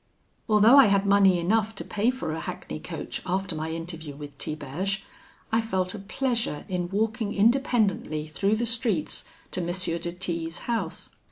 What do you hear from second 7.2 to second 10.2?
independently through the streets to M. de